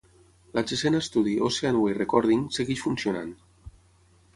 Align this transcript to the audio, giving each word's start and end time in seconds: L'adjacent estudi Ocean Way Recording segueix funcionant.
L'adjacent 0.57 0.97
estudi 1.01 1.35
Ocean 1.49 1.79
Way 1.85 1.95
Recording 2.01 2.45
segueix 2.59 2.87
funcionant. 2.91 3.35